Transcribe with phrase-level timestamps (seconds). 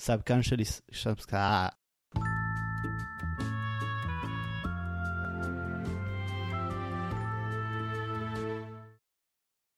[0.00, 1.72] subconsciously subscribe.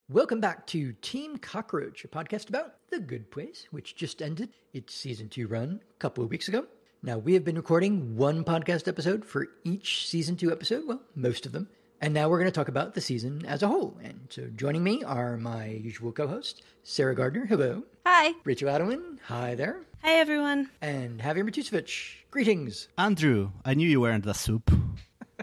[0.08, 4.94] Welcome back to Team Cockroach, a podcast about The Good Place, which just ended its
[4.94, 6.66] season two run a couple of weeks ago.
[7.02, 11.46] Now, we have been recording one podcast episode for each season two episode, well, most
[11.46, 11.68] of them.
[12.00, 13.96] And now we're going to talk about the season as a whole.
[14.02, 17.82] And so joining me are my usual co hosts, Sarah Gardner, hello.
[18.06, 18.34] Hi.
[18.44, 19.82] Rachel Adelman, hi there.
[20.02, 20.68] Hi, everyone.
[20.80, 22.88] And Javier Matusevich, greetings.
[22.98, 24.70] Andrew, I knew you weren't the soup.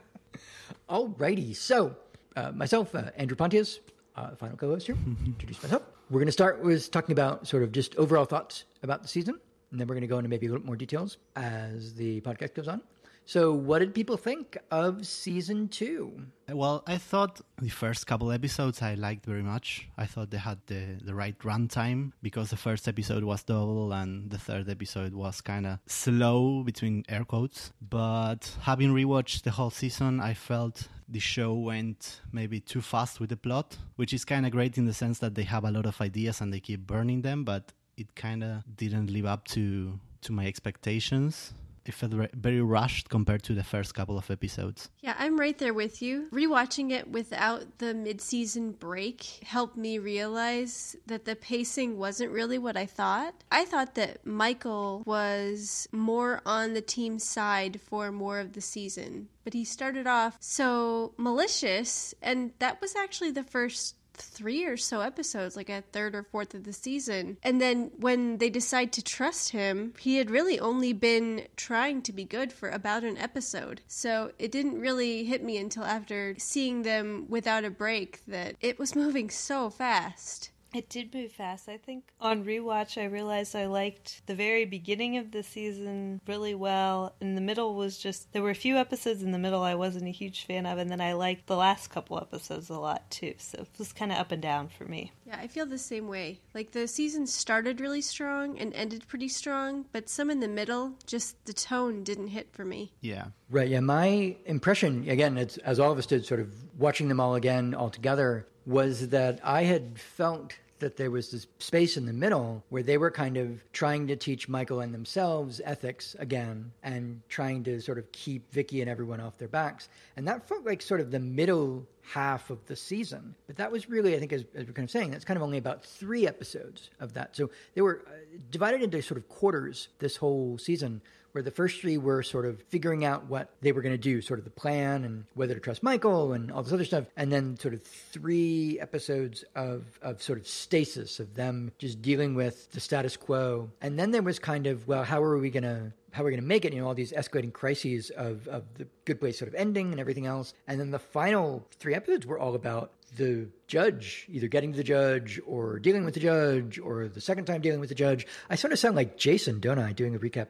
[0.89, 1.95] Alrighty, so
[2.35, 3.79] uh, myself, uh, Andrew Pontius,
[4.15, 4.97] uh, final co-host here.
[5.25, 5.83] Introduce myself.
[6.09, 9.39] We're going to start with talking about sort of just overall thoughts about the season,
[9.71, 12.53] and then we're going to go into maybe a little more details as the podcast
[12.53, 12.81] goes on.
[13.29, 16.25] So, what did people think of season two?
[16.51, 19.87] Well, I thought the first couple episodes I liked very much.
[19.99, 24.31] I thought they had the, the right runtime because the first episode was double and
[24.31, 27.71] the third episode was kind of slow between air quotes.
[27.87, 33.29] But having rewatched the whole season, I felt the show went maybe too fast with
[33.29, 35.85] the plot, which is kind of great in the sense that they have a lot
[35.85, 39.99] of ideas and they keep burning them, but it kind of didn't live up to
[40.21, 41.53] to my expectations
[41.85, 44.89] it felt very rushed compared to the first couple of episodes.
[44.99, 46.27] Yeah, I'm right there with you.
[46.31, 52.77] Rewatching it without the mid-season break helped me realize that the pacing wasn't really what
[52.77, 53.33] I thought.
[53.51, 59.29] I thought that Michael was more on the team's side for more of the season,
[59.43, 65.01] but he started off so malicious, and that was actually the first three or so
[65.01, 67.37] episodes, like a third or fourth of the season.
[67.43, 72.13] And then when they decide to trust him, he had really only been trying to
[72.13, 73.81] be good for about an episode.
[73.87, 78.79] So it didn't really hit me until after seeing them without a break that it
[78.79, 80.51] was moving so fast.
[80.73, 81.67] It did move fast.
[81.67, 86.53] I think on rewatch, I realized I liked the very beginning of the season really
[86.53, 87.15] well.
[87.19, 90.07] In the middle was just, there were a few episodes in the middle I wasn't
[90.07, 93.33] a huge fan of, and then I liked the last couple episodes a lot too.
[93.37, 95.11] So it was kind of up and down for me.
[95.25, 96.39] Yeah, I feel the same way.
[96.53, 100.93] Like the season started really strong and ended pretty strong, but some in the middle,
[101.07, 102.93] just the tone didn't hit for me.
[103.01, 103.25] Yeah.
[103.49, 103.69] Right.
[103.69, 103.79] Yeah.
[103.79, 107.73] My impression, again, it's, as all of us did, sort of watching them all again
[107.73, 112.63] all together, was that I had felt that there was this space in the middle
[112.69, 117.63] where they were kind of trying to teach Michael and themselves ethics again and trying
[117.63, 119.89] to sort of keep Vicky and everyone off their backs.
[120.15, 123.35] And that felt like sort of the middle half of the season.
[123.47, 125.43] But that was really, I think, as, as, we're kind of saying, that's kind of
[125.43, 127.35] only about three episodes of that.
[127.35, 128.11] So they were uh,
[128.51, 132.61] divided into sort of quarters this whole season where the first three were sort of
[132.69, 135.59] figuring out what they were going to do, sort of the plan and whether to
[135.59, 137.05] trust Michael and all this other stuff.
[137.15, 142.35] And then sort of three episodes of, of sort of stasis of them just dealing
[142.35, 143.69] with the status quo.
[143.81, 146.41] And then there was kind of, well, how are we going to how we're going
[146.41, 149.47] to make it, you know, all these escalating crises of, of the good place sort
[149.47, 150.53] of ending and everything else.
[150.67, 154.83] And then the final three episodes were all about the judge, either getting to the
[154.83, 158.27] judge or dealing with the judge or the second time dealing with the judge.
[158.49, 160.47] I sort of sound like Jason, don't I, doing a recap?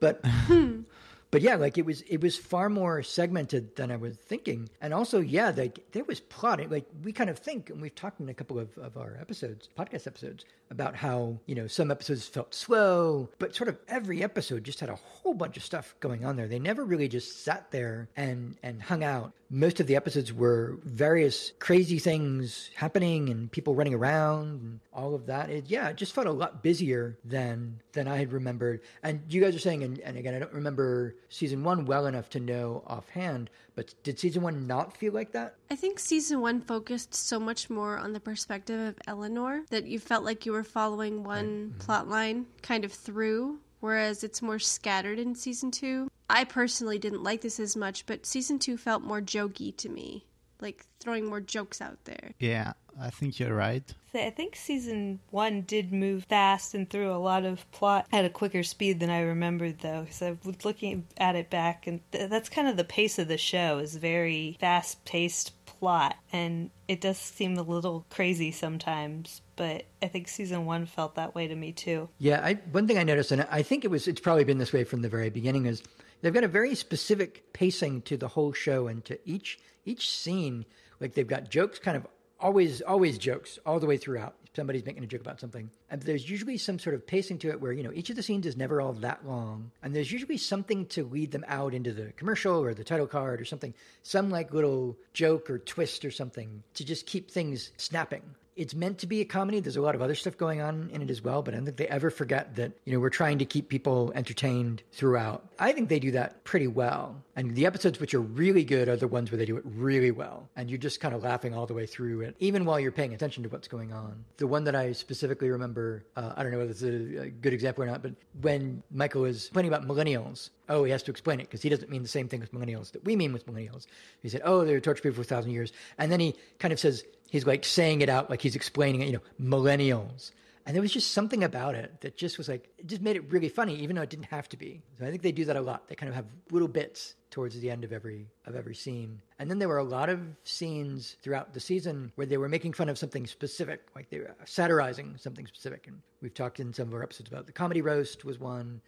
[0.00, 0.24] But
[1.30, 4.68] but yeah, like it was it was far more segmented than I was thinking.
[4.80, 6.70] And also, yeah, like there was plotting.
[6.70, 9.68] Like we kind of think, and we've talked in a couple of, of our episodes,
[9.76, 14.64] podcast episodes, about how, you know, some episodes felt slow, but sort of every episode
[14.64, 16.48] just had a whole bunch of stuff going on there.
[16.48, 19.32] They never really just sat there and and hung out.
[19.48, 25.14] Most of the episodes were various crazy things happening and people running around and all
[25.14, 25.50] of that.
[25.50, 28.80] It, yeah, it just felt a lot busier than than I had remembered.
[29.02, 32.28] And you guys are saying, and, and again, I don't remember season one well enough
[32.30, 35.54] to know offhand, but did season one not feel like that?
[35.70, 39.98] I think season one focused so much more on the perspective of Eleanor that you
[39.98, 41.78] felt like you were following one mm-hmm.
[41.78, 46.08] plot line kind of through, whereas it's more scattered in season two.
[46.30, 50.24] I personally didn't like this as much, but season two felt more jokey to me,
[50.60, 52.32] like throwing more jokes out there.
[52.38, 53.84] Yeah, I think you're right.
[54.14, 58.30] I think season one did move fast and through a lot of plot at a
[58.30, 60.02] quicker speed than I remembered, though.
[60.02, 63.28] Because I was looking at it back, and th- that's kind of the pace of
[63.28, 69.42] the show is very fast paced plot, and it does seem a little crazy sometimes.
[69.56, 72.08] But I think season one felt that way to me too.
[72.18, 74.72] Yeah, I, one thing I noticed, and I think it was it's probably been this
[74.72, 75.82] way from the very beginning, is
[76.22, 80.64] they've got a very specific pacing to the whole show and to each each scene.
[81.00, 82.06] Like they've got jokes kind of
[82.46, 84.36] always always jokes all the way throughout.
[84.54, 87.60] Somebody's making a joke about something and there's usually some sort of pacing to it
[87.60, 90.38] where you know each of the scenes is never all that long and there's usually
[90.38, 94.30] something to lead them out into the commercial or the title card or something some
[94.30, 98.22] like little joke or twist or something to just keep things snapping
[98.56, 99.60] it's meant to be a comedy.
[99.60, 101.66] There's a lot of other stuff going on in it as well, but I don't
[101.66, 105.46] think they ever forget that, you know, we're trying to keep people entertained throughout.
[105.58, 107.22] I think they do that pretty well.
[107.36, 110.10] And the episodes which are really good are the ones where they do it really
[110.10, 110.48] well.
[110.56, 113.12] And you're just kind of laughing all the way through it, even while you're paying
[113.12, 114.24] attention to what's going on.
[114.38, 117.52] The one that I specifically remember, uh, I don't know whether it's a, a good
[117.52, 121.40] example or not, but when Michael is explaining about millennials, oh, he has to explain
[121.40, 123.86] it because he doesn't mean the same thing with millennials that we mean with millennials.
[124.22, 125.72] He said, oh, they're tortured people for a thousand years.
[125.98, 129.06] And then he kind of says, he's like saying it out like he's explaining it,
[129.06, 129.22] you know,
[129.58, 130.32] millennials.
[130.66, 133.30] And there was just something about it that just was like, it just made it
[133.30, 134.82] really funny, even though it didn't have to be.
[134.98, 135.86] So I think they do that a lot.
[135.86, 139.22] They kind of have little bits towards the end of every of every scene.
[139.38, 142.72] And then there were a lot of scenes throughout the season where they were making
[142.72, 145.86] fun of something specific, like they were satirizing something specific.
[145.86, 148.80] And we've talked in some of our episodes about the comedy roast was one,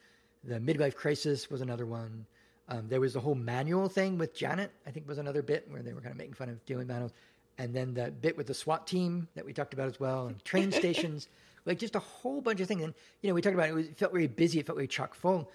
[0.43, 2.26] the midlife crisis was another one.
[2.69, 5.82] Um, there was the whole manual thing with Janet, I think was another bit where
[5.82, 7.12] they were kind of making fun of dealing manuals.
[7.58, 10.43] And then the bit with the SWAT team that we talked about as well, and
[10.44, 11.28] train stations,
[11.66, 12.82] like just a whole bunch of things.
[12.82, 14.76] And, you know, we talked about it, it, was, it felt very busy, it felt
[14.76, 15.50] very chock full.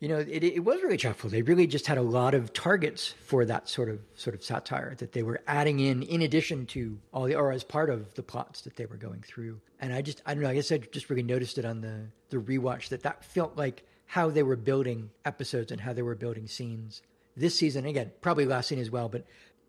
[0.00, 1.28] You know, it, it was really chock full.
[1.28, 4.94] They really just had a lot of targets for that sort of sort of satire
[4.98, 8.22] that they were adding in, in addition to all the, or as part of the
[8.22, 9.60] plots that they were going through.
[9.80, 12.06] And I just, I don't know, I guess I just really noticed it on the
[12.30, 16.14] the rewatch that that felt like how they were building episodes and how they were
[16.14, 17.02] building scenes.
[17.36, 19.24] This season, again, probably last season as well, but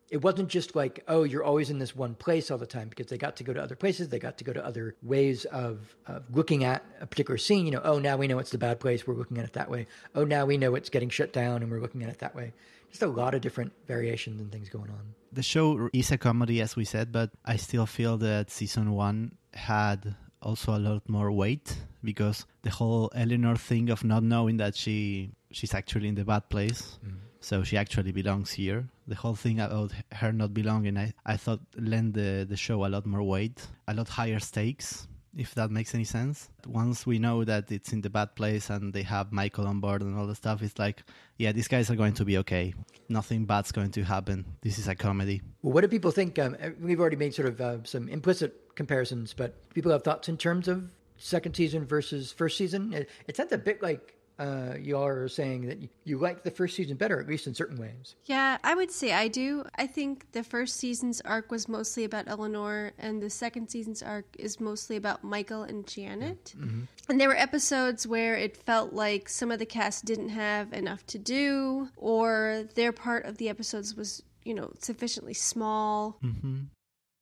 [0.10, 3.08] it wasn't just like, oh, you're always in this one place all the time because
[3.08, 4.10] they got to go to other places.
[4.10, 7.66] They got to go to other ways of, of looking at a particular scene.
[7.66, 9.06] You know, oh, now we know it's the bad place.
[9.06, 9.88] We're looking at it that way.
[10.16, 12.54] Oh, now we know it's getting shut down and we're looking at it that way.
[12.90, 15.14] Just a lot of different variations and things going on.
[15.32, 19.34] The show is a comedy, as we said, but I still feel that season one
[19.54, 24.76] had also a lot more weight because the whole Eleanor thing of not knowing that
[24.76, 26.98] she she's actually in the bad place.
[27.06, 27.18] Mm.
[27.42, 28.88] So she actually belongs here.
[29.10, 32.90] The whole thing about her not belonging, I, I thought lent the, the show a
[32.96, 36.50] lot more weight, a lot higher stakes, if that makes any sense.
[36.68, 40.04] Once we know that it's in the bad place and they have Michael on board
[40.04, 41.02] and all the stuff, it's like,
[41.38, 42.72] yeah, these guys are going to be okay.
[43.10, 44.46] Nothing bad's going to happen.
[44.62, 45.42] This is a comedy.
[45.64, 46.38] Well, what do people think?
[46.38, 50.38] Um, we've already made sort of uh, some implicit comparisons, but people have thoughts in
[50.38, 52.94] terms of second season versus first season.
[52.94, 56.52] It, it sounds a bit like uh, you are saying that you, you like the
[56.52, 58.16] first season better, at least in certain ways.
[58.26, 59.66] Yeah, I would say I do.
[59.76, 64.26] I think the first season's arc was mostly about Eleanor, and the second season's arc
[64.40, 66.54] is mostly about Michael and Janet.
[66.58, 66.84] Mm-hmm.
[67.10, 71.06] And there were episodes where it felt like some of the cast didn't have enough
[71.08, 76.62] to do, or their part of the episodes was you know sufficiently small mm-hmm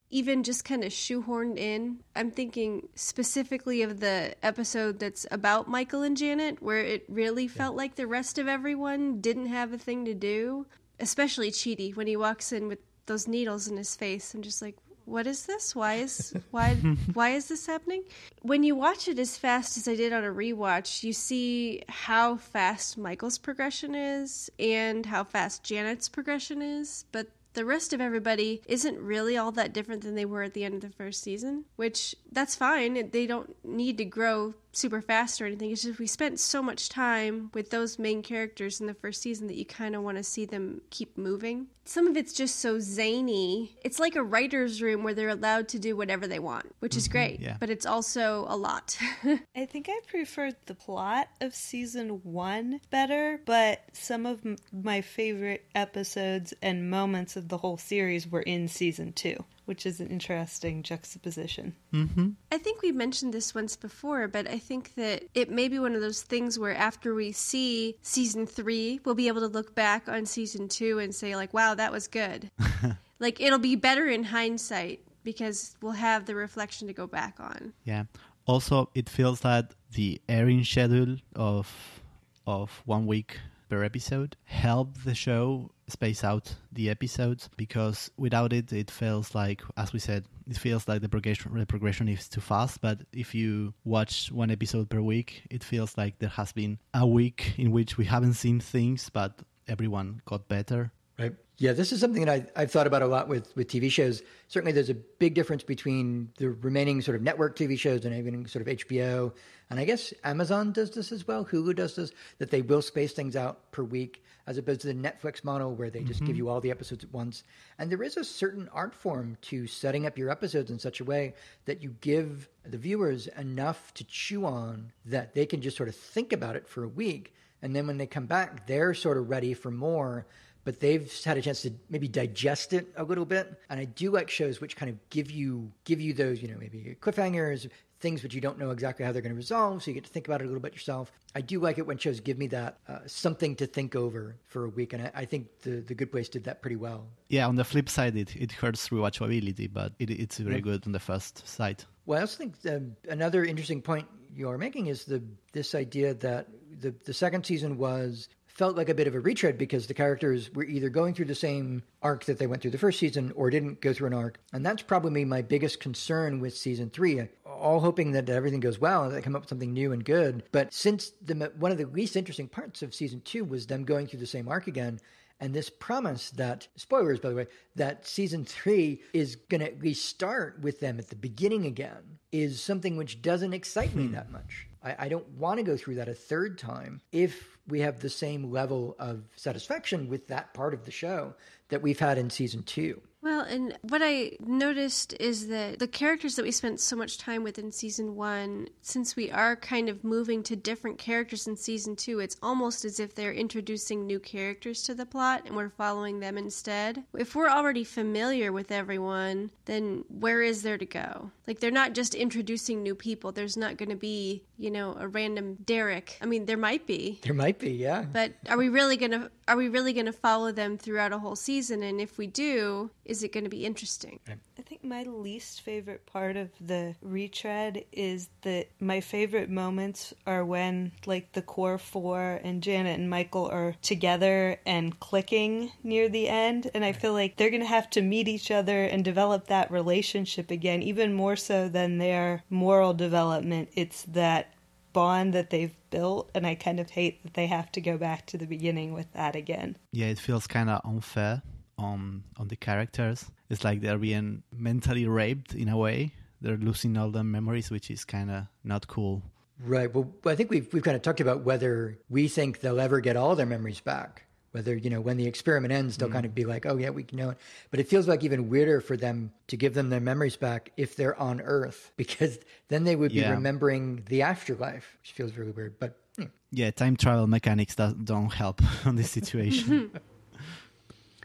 [0.09, 1.99] even just kind of shoehorned in.
[2.15, 7.75] I'm thinking specifically of the episode that's about Michael and Janet, where it really felt
[7.75, 10.65] like the rest of everyone didn't have a thing to do,
[10.99, 14.33] especially Chidi when he walks in with those needles in his face.
[14.33, 14.77] I'm just like,
[15.07, 15.73] what is this?
[15.75, 16.75] Why is why
[17.13, 18.03] why is this happening?
[18.41, 22.35] When you watch it as fast as I did on a rewatch, you see how
[22.35, 27.27] fast Michael's progression is and how fast Janet's progression is, but
[27.57, 30.75] the rest of everybody isn't really all that different than they were at the end
[30.75, 33.09] of the first season, which that's fine.
[33.09, 35.71] They don't need to grow super fast or anything.
[35.71, 39.47] It's just we spent so much time with those main characters in the first season
[39.47, 41.67] that you kind of want to see them keep moving.
[41.85, 43.77] Some of it's just so zany.
[43.83, 47.05] It's like a writer's room where they're allowed to do whatever they want, which is
[47.05, 47.57] mm-hmm, great, yeah.
[47.59, 48.97] but it's also a lot.
[49.55, 55.01] I think I preferred the plot of season one better, but some of m- my
[55.01, 60.07] favorite episodes and moments of the whole series were in season two which is an
[60.07, 61.75] interesting juxtaposition.
[61.93, 62.29] Mm-hmm.
[62.51, 65.93] I think we mentioned this once before, but I think that it may be one
[65.93, 70.07] of those things where after we see season three, we'll be able to look back
[70.07, 72.49] on season two and say, like, wow, that was good.
[73.19, 77.73] like, it'll be better in hindsight because we'll have the reflection to go back on.
[77.83, 78.05] Yeah.
[78.45, 82.01] Also, it feels that the airing schedule of
[82.45, 83.37] of one week
[83.69, 89.61] per episode help the show space out the episodes because without it it feels like
[89.77, 92.81] as we said it feels like the progression the progression is too fast.
[92.81, 97.05] But if you watch one episode per week it feels like there has been a
[97.05, 101.99] week in which we haven't seen things but everyone got better right yeah, this is
[101.99, 104.21] something that I, have thought about a lot with, with TV shows.
[104.47, 108.47] Certainly, there's a big difference between the remaining sort of network TV shows and even
[108.47, 109.33] sort of HBO.
[109.71, 111.43] And I guess Amazon does this as well.
[111.43, 114.93] Hulu does this, that they will space things out per week, as opposed to the
[114.93, 116.27] Netflix model where they just mm-hmm.
[116.27, 117.43] give you all the episodes at once.
[117.79, 121.05] And there is a certain art form to setting up your episodes in such a
[121.05, 121.33] way
[121.65, 125.95] that you give the viewers enough to chew on that they can just sort of
[125.95, 127.33] think about it for a week.
[127.63, 130.27] And then when they come back, they're sort of ready for more
[130.67, 133.57] but they've had a chance to maybe digest it a little bit.
[133.69, 136.57] And I do like shows which kind of give you give you those, you know,
[136.59, 137.69] maybe cliffhangers,
[138.01, 140.09] things which you don't know exactly how they're going to resolve, so you get to
[140.09, 141.09] think about it a little bit yourself.
[141.33, 144.65] I do like it when shows give me that uh, something to think over for
[144.65, 147.07] a week, and I, I, think the the Good Place did that pretty well.
[147.29, 150.61] Yeah, on the flip side, it it hurts rewatchability, but it, it's very yeah.
[150.69, 151.85] good on the first side.
[152.05, 154.05] Well, I also think um, another interesting point
[154.35, 156.49] you're making is the this idea that
[156.81, 160.51] the the second season was felt like a bit of a retread because the characters
[160.55, 163.51] were either going through the same arc that they went through the first season or
[163.51, 164.39] didn't go through an arc.
[164.51, 167.21] And that's probably my biggest concern with season three.
[167.45, 170.43] All hoping that everything goes well and they come up with something new and good.
[170.51, 174.07] But since the one of the least interesting parts of season two was them going
[174.07, 174.99] through the same arc again,
[175.39, 179.83] and this promise that, spoilers by the way, that season three is going to at
[179.83, 184.13] least start with them at the beginning again is something which doesn't excite me hmm.
[184.13, 184.66] that much.
[184.83, 188.09] I, I don't want to go through that a third time if we have the
[188.09, 191.33] same level of satisfaction with that part of the show
[191.69, 193.01] that we've had in season two.
[193.27, 197.43] Well, and what I noticed is that the characters that we spent so much time
[197.43, 201.97] with in season one, since we are kind of moving to different characters in season
[201.97, 206.21] two, it's almost as if they're introducing new characters to the plot and we're following
[206.21, 207.03] them instead.
[207.17, 211.29] If we're already familiar with everyone, then where is there to go?
[211.47, 213.33] Like, they're not just introducing new people.
[213.33, 216.17] There's not going to be, you know, a random Derek.
[216.21, 217.19] I mean, there might be.
[217.23, 218.03] There might be, yeah.
[218.03, 221.19] But are we really going to are we really going to follow them throughout a
[221.19, 221.83] whole season?
[221.83, 224.19] And if we do, is it going to be interesting?
[224.27, 230.43] I think my least favorite part of the retread is that my favorite moments are
[230.43, 236.27] when, like, the core four and Janet and Michael are together and clicking near the
[236.27, 236.69] end.
[236.73, 239.71] And I feel like they're going to have to meet each other and develop that
[239.71, 243.69] relationship again, even more so than their moral development.
[243.75, 244.53] It's that
[244.97, 248.25] bond that they've built, and I kind of hate that they have to go back
[248.27, 249.77] to the beginning with that again.
[249.91, 251.43] Yeah, it feels kind of unfair
[251.77, 253.29] on on the characters.
[253.51, 256.13] It's like they're being mentally raped in a way.
[256.41, 259.21] They're losing all their memories, which is kind of not cool.
[259.59, 259.93] Right.
[259.93, 263.15] Well, I think we've we've kind of talked about whether we think they'll ever get
[263.15, 264.26] all their memories back
[264.57, 266.13] whether you know when the experiment ends they'll mm.
[266.13, 267.37] kind of be like oh yeah we know it
[267.71, 270.95] but it feels like even weirder for them to give them their memories back if
[270.95, 273.31] they're on earth because then they would be yeah.
[273.31, 278.33] remembering the afterlife which feels really weird but yeah, yeah time travel mechanics that don't
[278.33, 279.91] help on this situation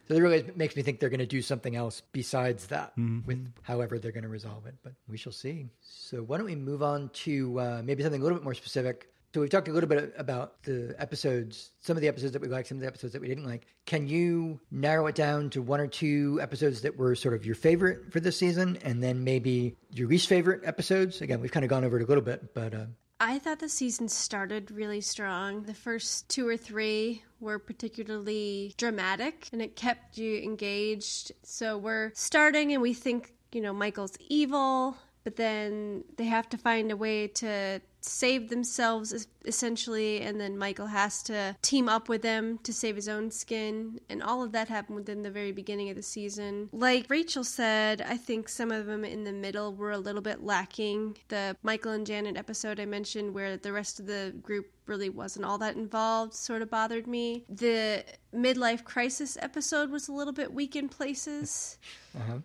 [0.09, 3.21] So it really makes me think they're going to do something else besides that mm-hmm.
[3.25, 4.75] with however they're going to resolve it.
[4.83, 5.69] But we shall see.
[5.81, 9.12] So why don't we move on to uh, maybe something a little bit more specific?
[9.35, 12.49] So we've talked a little bit about the episodes, some of the episodes that we
[12.49, 13.67] liked, some of the episodes that we didn't like.
[13.87, 17.55] Can you narrow it down to one or two episodes that were sort of your
[17.55, 21.23] favorite for this season, and then maybe your least favorite episodes?
[21.23, 22.85] Again, we've kind of gone over it a little bit, but uh,
[23.21, 25.63] I thought the season started really strong.
[25.63, 31.33] The first two or three were particularly dramatic and it kept you engaged.
[31.43, 36.59] So we're starting and we think, you know, Michael's evil, but then they have to
[36.59, 42.23] find a way to save themselves essentially and then michael has to team up with
[42.23, 45.89] them to save his own skin and all of that happened within the very beginning
[45.89, 49.93] of the season like rachel said i think some of them in the middle were
[49.93, 54.07] a little bit lacking the michael and janet episode i mentioned where the rest of
[54.07, 58.05] the group really wasn't all that involved sort of bothered me the
[58.35, 61.79] midlife crisis episode was a little bit weak in places
[62.17, 62.39] uh-huh.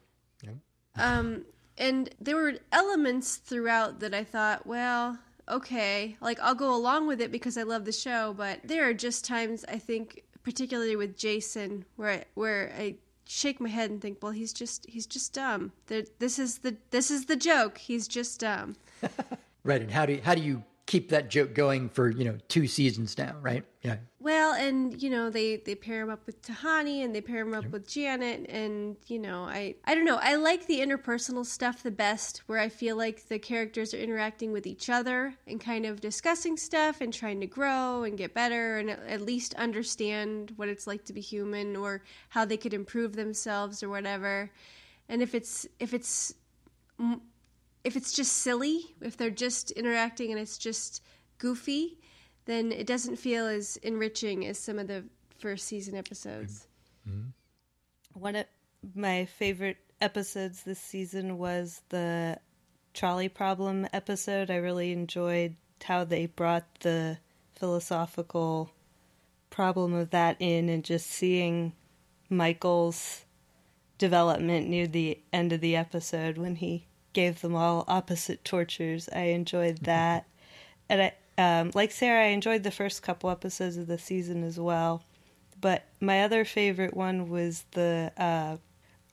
[0.43, 0.51] yeah.
[0.95, 1.43] um
[1.77, 7.21] and there were elements throughout that I thought, well, okay, like I'll go along with
[7.21, 11.17] it because I love the show, but there are just times I think particularly with
[11.17, 15.33] Jason where I, where I shake my head and think, well, he's just he's just
[15.33, 15.71] dumb.
[15.87, 17.77] this is the this is the joke.
[17.77, 18.75] He's just dumb.
[19.63, 22.37] right, and how do you, how do you keep that joke going for you know
[22.47, 23.63] two seasons now, right?
[23.83, 23.97] Yeah.
[24.19, 27.53] Well, and you know they they pair him up with Tahani and they pair him
[27.53, 27.73] up yep.
[27.73, 31.91] with Janet, and you know I I don't know I like the interpersonal stuff the
[31.91, 36.01] best, where I feel like the characters are interacting with each other and kind of
[36.01, 40.87] discussing stuff and trying to grow and get better and at least understand what it's
[40.87, 44.49] like to be human or how they could improve themselves or whatever.
[45.09, 46.33] And if it's if it's
[47.87, 51.01] if it's just silly, if they're just interacting and it's just
[51.37, 51.97] goofy,
[52.43, 55.05] then it doesn't feel as enriching as some of the
[55.39, 56.67] first season episodes.
[57.07, 57.29] Mm-hmm.
[58.11, 58.45] One of
[58.93, 62.37] my favorite episodes this season was the
[62.93, 64.51] trolley problem episode.
[64.51, 67.19] I really enjoyed how they brought the
[67.55, 68.69] philosophical
[69.49, 71.71] problem of that in and just seeing
[72.29, 73.23] Michael's
[73.97, 76.86] development near the end of the episode when he
[77.17, 79.09] gave them all opposite tortures.
[79.11, 80.27] I enjoyed that,
[80.87, 81.13] and I
[81.59, 82.25] um, like Sarah.
[82.25, 85.03] I enjoyed the first couple episodes of the season as well.
[85.59, 88.57] But my other favorite one was the uh,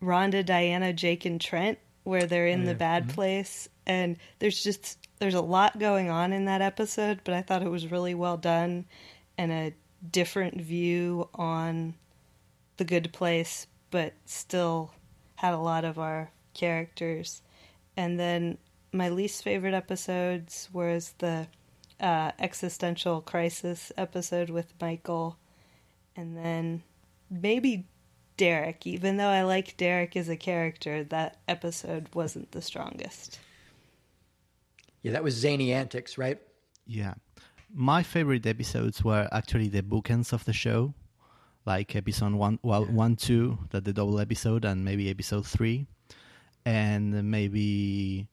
[0.03, 5.33] Rhonda, Diana, Jake, and Trent, where they're in the bad place, and there's just there's
[5.33, 7.21] a lot going on in that episode.
[7.25, 8.85] But I thought it was really well done,
[9.39, 9.73] and a
[10.13, 11.95] different view on
[12.77, 14.91] the good place, but still
[15.37, 17.41] had a lot of our characters.
[17.97, 18.59] And then
[18.93, 21.49] my least favorite episodes was the
[22.01, 25.39] uh, existential crisis episode with Michael,
[26.17, 26.83] and then
[27.31, 27.87] maybe
[28.37, 28.87] Derek.
[28.87, 33.39] Even though I like Derek as a character, that episode wasn't the strongest.
[35.03, 36.39] Yeah, that was zany antics, right?
[36.87, 37.15] Yeah.
[37.73, 40.95] My favorite episodes were actually the bookends of the show,
[41.67, 45.87] like episode one, well, one, two, that the double episode, and maybe episode three,
[46.65, 48.29] and maybe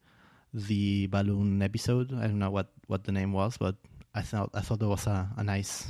[0.54, 2.14] the balloon episode.
[2.14, 3.76] I don't know what, what the name was, but
[4.14, 5.88] I thought I thought it was a, a nice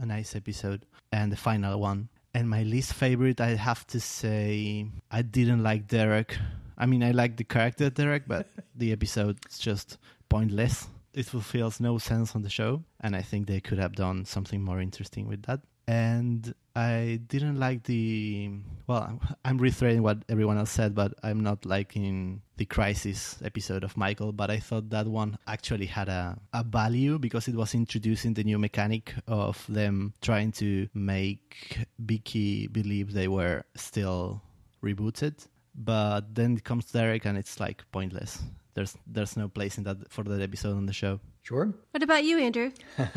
[0.00, 2.08] a nice episode, and the final one.
[2.34, 6.36] And my least favorite, I have to say, I didn't like Derek.
[6.76, 9.98] I mean, I like the character Derek, but the episode is just
[10.28, 10.88] pointless.
[11.12, 14.60] It fulfills no sense on the show, and I think they could have done something
[14.60, 15.60] more interesting with that.
[15.86, 18.50] And I didn't like the.
[18.86, 23.96] Well, I'm reiterating what everyone else said, but I'm not liking the crisis episode of
[23.96, 24.32] Michael.
[24.32, 28.44] But I thought that one actually had a, a value because it was introducing the
[28.44, 34.42] new mechanic of them trying to make Vicky believe they were still
[34.82, 35.46] rebooted.
[35.74, 38.42] But then it comes Derek, and it's like pointless.
[38.74, 41.20] There's there's no place in that for that episode on the show.
[41.44, 41.72] Sure.
[41.92, 42.72] What about you, Andrew?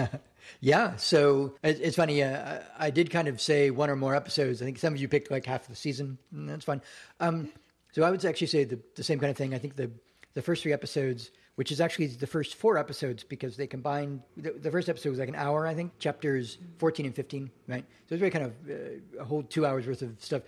[0.59, 2.23] Yeah, so it, it's funny.
[2.23, 4.61] Uh, I did kind of say one or more episodes.
[4.61, 6.17] I think some of you picked like half of the season.
[6.31, 6.81] and that's fine.
[7.19, 7.49] Um,
[7.91, 9.53] so I would actually say the, the same kind of thing.
[9.53, 9.91] I think the
[10.33, 14.21] the first three episodes, which is actually the first four episodes, because they combined.
[14.35, 15.97] The, the first episode was like an hour, I think.
[15.99, 17.85] Chapters fourteen and fifteen, right?
[18.07, 20.43] So it's really kind of uh, a whole two hours worth of stuff.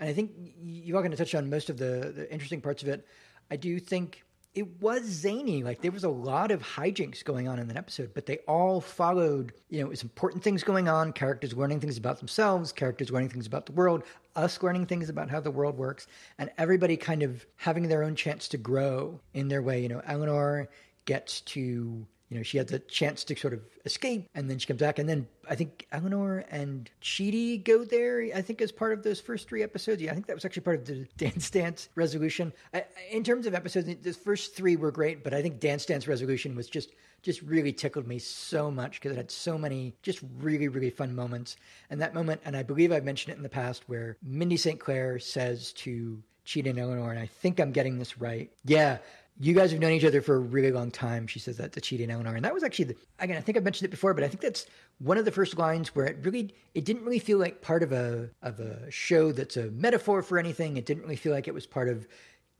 [0.00, 2.82] And I think you all going to touch on most of the, the interesting parts
[2.82, 3.06] of it.
[3.50, 5.62] I do think it was zany.
[5.62, 8.80] Like there was a lot of hijinks going on in that episode, but they all
[8.80, 13.10] followed, you know, it was important things going on, characters learning things about themselves, characters
[13.10, 14.02] learning things about the world,
[14.36, 16.06] us learning things about how the world works,
[16.38, 19.80] and everybody kind of having their own chance to grow in their way.
[19.80, 20.68] You know, Eleanor
[21.06, 24.66] gets to you know, she had the chance to sort of escape and then she
[24.66, 24.98] comes back.
[24.98, 29.20] And then I think Eleanor and Chidi go there, I think, as part of those
[29.20, 30.00] first three episodes.
[30.00, 32.54] Yeah, I think that was actually part of the Dance Dance resolution.
[32.72, 36.08] I, in terms of episodes, the first three were great, but I think Dance Dance
[36.08, 40.20] resolution was just just really tickled me so much because it had so many just
[40.38, 41.56] really, really fun moments.
[41.90, 44.80] And that moment, and I believe I've mentioned it in the past, where Mindy St.
[44.80, 48.50] Clair says to Chidi and Eleanor, and I think I'm getting this right.
[48.64, 48.98] Yeah,
[49.40, 51.26] you guys have known each other for a really long time.
[51.26, 53.36] She says that to Chidi and Eleanor, and that was actually the, again.
[53.36, 54.66] I think I've mentioned it before, but I think that's
[54.98, 57.92] one of the first lines where it really it didn't really feel like part of
[57.92, 60.76] a of a show that's a metaphor for anything.
[60.76, 62.06] It didn't really feel like it was part of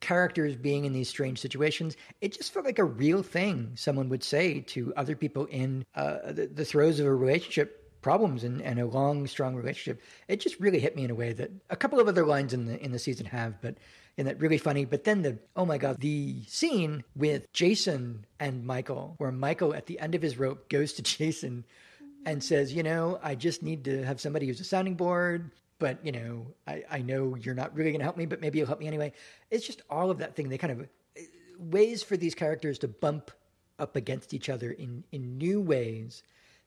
[0.01, 1.97] characters being in these strange situations.
[2.21, 6.33] It just felt like a real thing someone would say to other people in uh,
[6.33, 10.03] the, the throes of a relationship problems and, and a long, strong relationship.
[10.27, 12.67] It just really hit me in a way that a couple of other lines in
[12.67, 13.77] the in the season have, but
[14.19, 14.85] and that really funny.
[14.85, 19.87] But then the oh my god, the scene with Jason and Michael, where Michael at
[19.87, 21.65] the end of his rope goes to Jason
[22.25, 25.51] and says, you know, I just need to have somebody who's a sounding board.
[25.79, 28.59] But you know, I, I know you're not really going to help me, but maybe
[28.59, 29.13] you'll help me anyway.
[29.51, 30.49] It's just all of that thing.
[30.49, 30.89] They kind of
[31.59, 33.31] ways for these characters to bump
[33.79, 36.23] up against each other in in new ways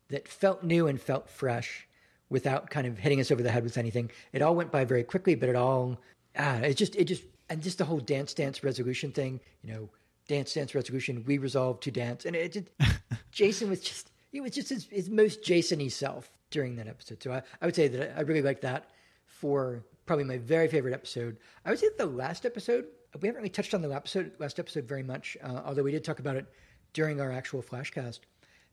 [0.09, 1.87] that felt new and felt fresh
[2.29, 4.11] without kind of hitting us over the head with anything.
[4.33, 5.97] It all went by very quickly, but it all
[6.37, 9.89] ah, it just it just and just the whole dance dance resolution thing, you know,
[10.27, 12.25] dance dance resolution, we resolved to dance.
[12.25, 12.67] And it just
[13.31, 17.21] Jason was just he was just his, his most Jason-y self during that episode.
[17.23, 18.89] So I, I would say that I really like that
[19.25, 21.37] for probably my very favorite episode.
[21.65, 22.85] I would say the last episode,
[23.21, 26.03] we haven't really touched on the episode last episode very much, uh, although we did
[26.03, 26.45] talk about it
[26.93, 28.19] during our actual flashcast.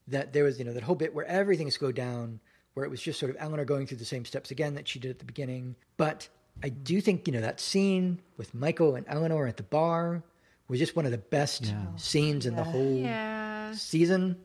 [0.09, 2.41] That there was, you know, that whole bit where everything slowed down,
[2.75, 4.99] where it was just sort of Eleanor going through the same steps again that she
[4.99, 5.77] did at the beginning.
[5.97, 6.29] But
[6.63, 10.23] I do think you know that scene with Michael and Eleanor at the bar
[10.69, 11.85] was just one of the best Yeah.
[11.97, 13.73] scenes in the whole Yeah.
[13.75, 14.37] season.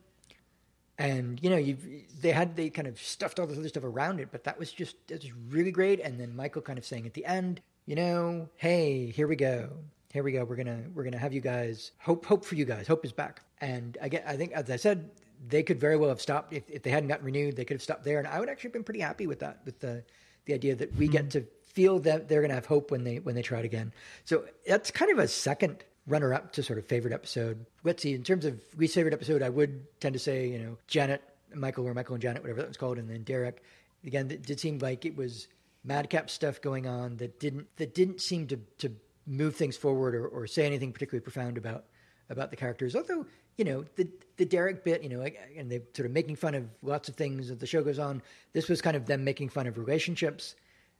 [0.98, 1.76] And you know, you
[2.20, 4.72] they had they kind of stuffed all this other stuff around it, but that was
[4.72, 6.00] just that was really great.
[6.00, 9.70] And then Michael kind of saying at the end, you know, hey, here we go,
[10.12, 10.44] here we go.
[10.44, 12.88] We're gonna we're gonna have you guys hope hope for you guys.
[12.88, 13.42] Hope is back.
[13.60, 15.08] And I get I think as I said,
[15.48, 17.54] they could very well have stopped if, if they hadn't gotten renewed.
[17.54, 19.60] They could have stopped there, and I would actually have been pretty happy with that.
[19.64, 20.02] With the
[20.46, 21.40] the idea that we get mm-hmm.
[21.40, 23.92] to feel that they're going to have hope when they when they try it again.
[24.24, 27.66] So that's kind of a second runner up to sort of favorite episode.
[27.84, 28.14] Let's see.
[28.14, 31.22] In terms of least favorite episode, I would tend to say you know Janet,
[31.54, 33.62] Michael, or Michael and Janet, whatever that was called, and then Derek.
[34.04, 35.48] again, it did seem like it was
[35.84, 38.92] madcap stuff going on that didn't that didn't seem to to
[39.26, 41.84] move things forward or, or say anything particularly profound about
[42.30, 42.96] about the characters.
[42.96, 43.26] Although
[43.56, 45.26] you know the the Derek bit, you know,
[45.56, 48.22] and they sort of making fun of lots of things as the show goes on.
[48.52, 50.54] This was kind of them making fun of relationships,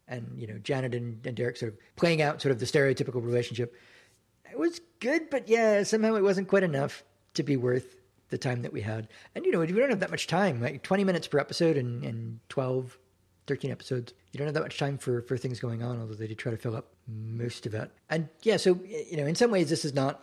[0.09, 3.25] and you know, Janet and, and Derek sort of playing out sort of the stereotypical
[3.25, 3.75] relationship.
[4.51, 7.97] It was good, but yeah, somehow it wasn't quite enough to be worth
[8.31, 9.09] the time that we had.
[9.35, 12.05] And you know, we don't have that much time, like 20 minutes per episode and,
[12.05, 12.99] and 12,
[13.47, 14.14] 13 episodes.
[14.33, 16.51] You don't have that much time for, for things going on, although they did try
[16.51, 17.90] to fill up most of it.
[18.11, 20.23] And yeah, so, you know, in some ways, this is not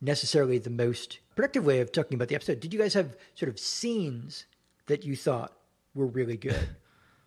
[0.00, 2.60] necessarily the most productive way of talking about the episode.
[2.60, 4.46] Did you guys have sort of scenes
[4.86, 5.52] that you thought
[5.94, 6.68] were really good?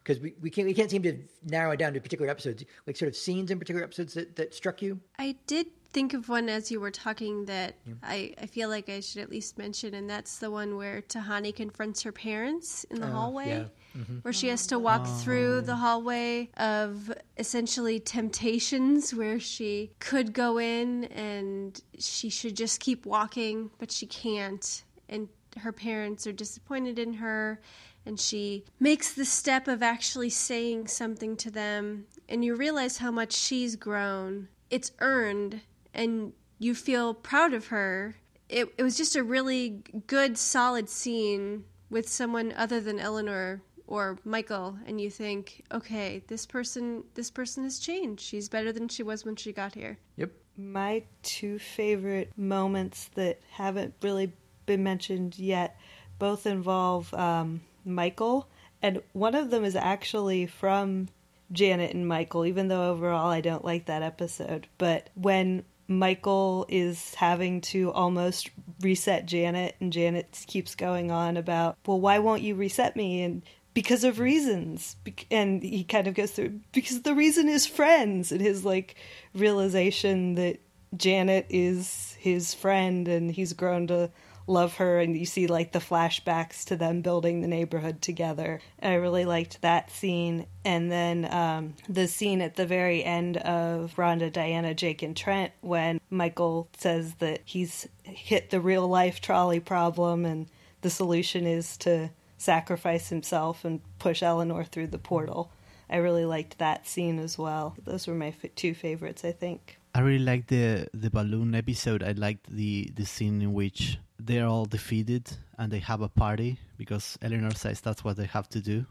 [0.08, 2.96] Because we, we can't we can't seem to narrow it down to particular episodes, like
[2.96, 5.02] sort of scenes in particular episodes that, that struck you.
[5.20, 7.94] I did think of one as you were talking that yeah.
[8.04, 11.54] I, I feel like I should at least mention, and that's the one where Tahani
[11.54, 13.50] confronts her parents in the uh, hallway.
[13.50, 13.66] Yeah.
[13.98, 14.18] Mm-hmm.
[14.20, 15.18] Where she has to walk oh.
[15.24, 22.80] through the hallway of essentially temptations, where she could go in and she should just
[22.80, 24.84] keep walking, but she can't.
[25.10, 27.60] And her parents are disappointed in her
[28.06, 33.12] and she makes the step of actually saying something to them and you realize how
[33.12, 35.62] much she's grown it's earned
[35.94, 38.16] and you feel proud of her.
[38.50, 44.18] It, it was just a really good, solid scene with someone other than Eleanor or
[44.26, 48.22] Michael, and you think, okay, this person, this person has changed.
[48.22, 49.98] She's better than she was when she got here.
[50.18, 50.32] Yep.
[50.58, 54.34] My two favorite moments that haven't really
[54.68, 55.76] been mentioned yet
[56.20, 58.48] both involve um, Michael,
[58.82, 61.08] and one of them is actually from
[61.52, 64.68] Janet and Michael, even though overall I don't like that episode.
[64.78, 68.50] But when Michael is having to almost
[68.82, 73.24] reset Janet, and Janet keeps going on about, well, why won't you reset me?
[73.24, 74.96] And because of reasons.
[75.30, 78.96] And he kind of goes through, because the reason is friends, and his like
[79.34, 80.60] realization that
[80.96, 84.10] Janet is his friend and he's grown to
[84.48, 88.62] love her and you see like the flashbacks to them building the neighborhood together.
[88.82, 90.48] I really liked that scene.
[90.64, 95.52] And then um, the scene at the very end of rhonda diana jake and trent
[95.62, 100.48] when michael says that he's hit the real life trolley problem and
[100.82, 105.52] the solution is to sacrifice himself and push eleanor through the portal.
[105.90, 107.76] I really liked that scene as well.
[107.84, 109.78] Those were my f- two favorites i think.
[109.96, 112.04] I really liked the the balloon episode.
[112.04, 116.60] I liked the the scene in which they're all defeated and they have a party
[116.78, 118.86] because Eleanor says that's what they have to do.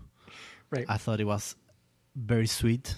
[0.71, 0.87] Right.
[0.89, 1.57] I thought it was
[2.15, 2.95] very sweet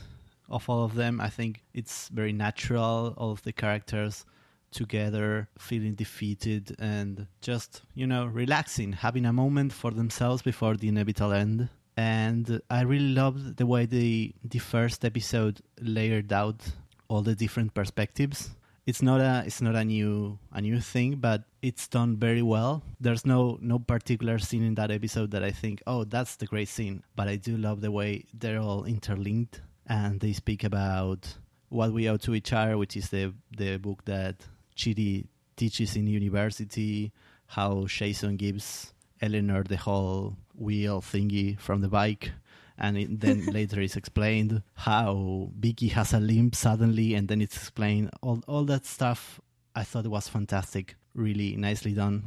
[0.49, 1.21] of all of them.
[1.21, 4.25] I think it's very natural, all of the characters
[4.71, 10.89] together, feeling defeated and just, you know, relaxing, having a moment for themselves before the
[10.89, 11.69] inevitable end.
[11.97, 16.61] And I really loved the way the the first episode layered out
[17.09, 18.51] all the different perspectives
[18.89, 22.83] it's not a it's not a new a new thing, but it's done very well.
[22.99, 26.69] There's no no particular scene in that episode that I think, oh, that's the great
[26.69, 27.03] scene.
[27.15, 31.37] But I do love the way they're all interlinked and they speak about
[31.69, 34.37] what we owe to each other, which is the the book that
[34.75, 37.13] Chidi teaches in university,
[37.49, 42.33] how Jason gives Eleanor the whole wheel thingy from the bike
[42.79, 47.57] and it, then later it's explained how Vicky has a limp suddenly, and then it's
[47.57, 49.41] explained all all that stuff.
[49.75, 52.25] I thought it was fantastic, really nicely done.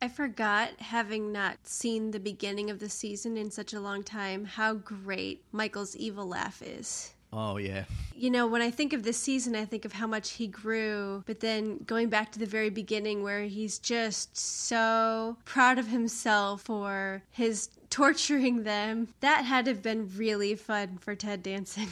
[0.00, 4.44] I forgot, having not seen the beginning of the season in such a long time,
[4.44, 7.14] how great Michael's evil laugh is.
[7.32, 7.84] Oh, yeah.
[8.14, 11.24] You know, when I think of this season, I think of how much he grew.
[11.26, 16.62] But then going back to the very beginning, where he's just so proud of himself
[16.62, 21.88] for his torturing them, that had to have been really fun for Ted Danson.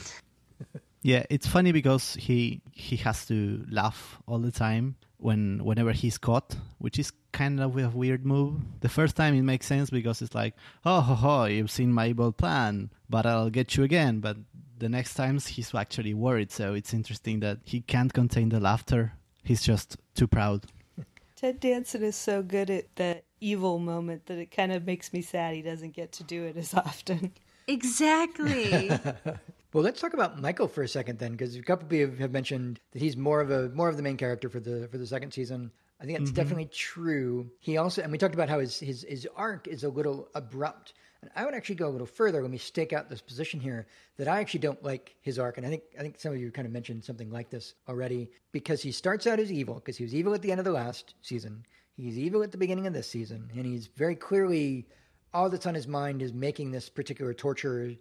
[1.02, 6.18] yeah, it's funny because he he has to laugh all the time when whenever he's
[6.18, 8.60] caught, which is kind of a weird move.
[8.80, 10.54] The first time it makes sense because it's like,
[10.84, 14.20] oh, ho, ho, you've seen my evil plan, but I'll get you again.
[14.20, 14.36] But
[14.78, 16.50] the next times he's actually worried.
[16.52, 19.12] So it's interesting that he can't contain the laughter.
[19.42, 20.66] He's just too proud.
[21.36, 25.22] Ted Danson is so good at that evil moment that it kind of makes me
[25.22, 27.32] sad he doesn't get to do it as often.
[27.66, 28.88] Exactly.
[29.72, 32.32] well, let's talk about Michael for a second then, because a couple of you have
[32.32, 35.06] mentioned that he's more of a more of the main character for the for the
[35.06, 35.70] second season.
[36.00, 36.36] I think that's mm-hmm.
[36.36, 37.50] definitely true.
[37.60, 40.92] He also, and we talked about how his his his arc is a little abrupt
[41.24, 42.42] and I would actually go a little further.
[42.42, 43.86] Let me stake out this position here
[44.18, 45.56] that I actually don't like his arc.
[45.56, 48.30] And I think I think some of you kind of mentioned something like this already
[48.52, 50.72] because he starts out as evil because he was evil at the end of the
[50.72, 51.64] last season.
[51.96, 54.86] He's evil at the beginning of this season, and he's very clearly
[55.32, 57.94] all that's on his mind is making this particular torture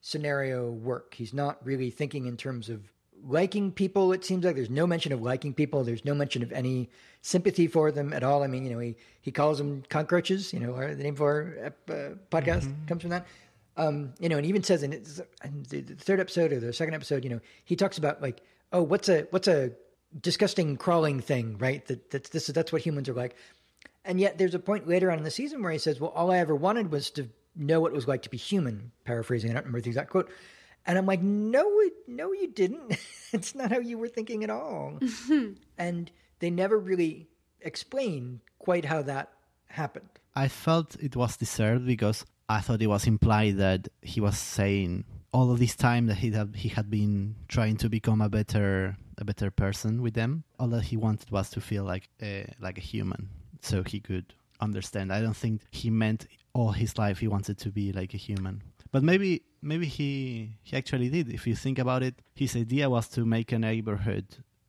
[0.00, 1.14] scenario work.
[1.14, 2.90] He's not really thinking in terms of
[3.22, 4.12] liking people.
[4.12, 5.84] It seems like there's no mention of liking people.
[5.84, 6.88] There's no mention of any
[7.22, 8.42] sympathy for them at all.
[8.42, 11.72] I mean, you know, he, he calls them cockroaches, you know, our, the name for
[11.88, 12.86] our uh, podcast mm-hmm.
[12.86, 13.26] comes from that.
[13.76, 16.94] Um, you know, and he even says in, in the third episode or the second
[16.94, 19.72] episode, you know, he talks about like, oh, what's a, what's a
[20.18, 21.84] disgusting crawling thing, right?
[21.86, 23.36] That that's, this, is that's what humans are like.
[24.04, 26.30] And yet there's a point later on in the season where he says, well, all
[26.30, 29.50] I ever wanted was to know what it was like to be human, paraphrasing.
[29.50, 30.30] I don't remember the exact quote.
[30.86, 31.64] And I'm like, no,
[32.06, 32.96] no, you didn't.
[33.32, 34.98] it's not how you were thinking at all.
[35.78, 37.28] and they never really
[37.60, 39.30] explain quite how that
[39.68, 40.08] happened.
[40.34, 45.04] I felt it was deserved because I thought it was implied that he was saying
[45.32, 48.96] all of this time that he had he had been trying to become a better
[49.18, 50.44] a better person with them.
[50.58, 53.28] All that he wanted was to feel like a, like a human,
[53.60, 55.12] so he could understand.
[55.12, 58.62] I don't think he meant all his life he wanted to be like a human.
[58.92, 61.28] But maybe maybe he he actually did.
[61.28, 64.24] If you think about it, his idea was to make a neighborhood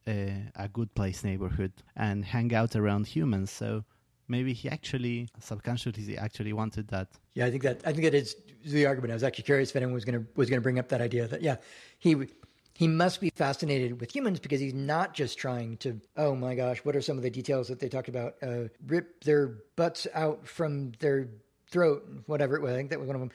[0.08, 3.52] a good place neighborhood and hang out around humans.
[3.52, 3.84] So
[4.32, 7.10] maybe he actually subconsciously actually wanted that.
[7.34, 9.12] Yeah, I think that I think that is the argument.
[9.12, 11.02] I was actually curious if anyone was going to was going to bring up that
[11.02, 11.58] idea that yeah,
[12.00, 12.16] he
[12.74, 16.80] he must be fascinated with humans because he's not just trying to oh my gosh,
[16.80, 18.36] what are some of the details that they talked about?
[18.42, 21.28] Uh, rip their butts out from their
[21.70, 22.72] throat, whatever it was.
[22.72, 23.32] I think that was one of them.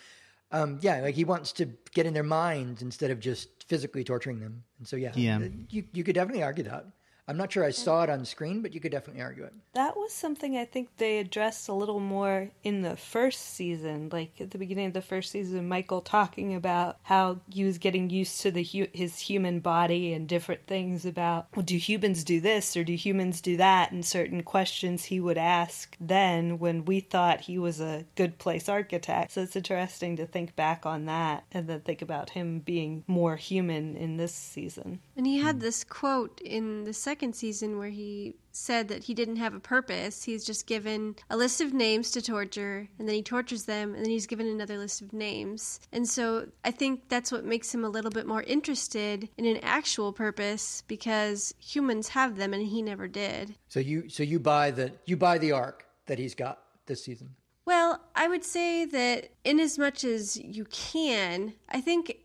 [0.52, 4.38] Um, yeah, like he wants to get in their minds instead of just physically torturing
[4.38, 4.62] them.
[4.78, 5.40] And so, yeah, yeah.
[5.70, 6.86] you you could definitely argue that.
[7.28, 9.52] I'm not sure I saw it on screen, but you could definitely argue it.
[9.74, 14.10] That was something I think they addressed a little more in the first season.
[14.12, 18.10] Like at the beginning of the first season, Michael talking about how he was getting
[18.10, 22.40] used to the hu- his human body and different things about, well, do humans do
[22.40, 23.90] this or do humans do that?
[23.90, 28.68] And certain questions he would ask then when we thought he was a good place
[28.68, 29.32] architect.
[29.32, 33.34] So it's interesting to think back on that and then think about him being more
[33.34, 35.00] human in this season.
[35.16, 35.62] And he had hmm.
[35.62, 39.58] this quote in the second second season where he said that he didn't have a
[39.58, 40.22] purpose.
[40.22, 44.04] He's just given a list of names to torture, and then he tortures them, and
[44.04, 45.80] then he's given another list of names.
[45.92, 49.60] And so I think that's what makes him a little bit more interested in an
[49.62, 53.54] actual purpose because humans have them, and he never did.
[53.68, 57.30] So you so you buy the you buy the arc that he's got this season.
[57.64, 62.18] Well, I would say that in as much as you can, I think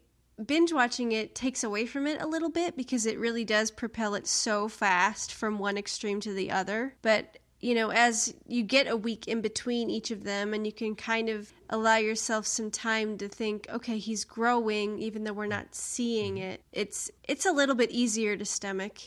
[0.47, 4.15] binge watching it takes away from it a little bit because it really does propel
[4.15, 6.95] it so fast from one extreme to the other.
[7.01, 10.73] But you know, as you get a week in between each of them, and you
[10.73, 15.45] can kind of allow yourself some time to think, okay, he's growing, even though we're
[15.45, 16.51] not seeing mm-hmm.
[16.51, 16.63] it.
[16.71, 18.97] It's it's a little bit easier to stomach.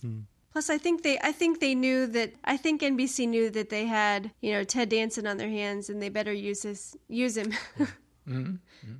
[0.00, 0.20] Hmm.
[0.52, 3.86] Plus, I think they I think they knew that I think NBC knew that they
[3.86, 7.50] had you know Ted Danson on their hands, and they better use his use him.
[7.78, 8.34] mm-hmm.
[8.34, 8.94] Mm-hmm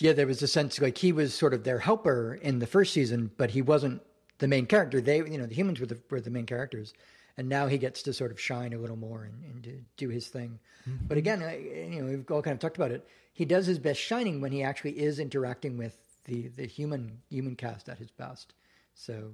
[0.00, 2.92] yeah, there was a sense like he was sort of their helper in the first
[2.92, 4.02] season, but he wasn't
[4.38, 5.00] the main character.
[5.00, 6.94] They, you know, the humans were the were the main characters,
[7.36, 10.08] and now he gets to sort of shine a little more and, and to do
[10.08, 10.58] his thing.
[10.88, 11.06] Mm-hmm.
[11.06, 13.06] But again, I, you know, we've all kind of talked about it.
[13.32, 17.56] He does his best shining when he actually is interacting with the the human human
[17.56, 18.54] cast at his best.
[18.94, 19.32] So,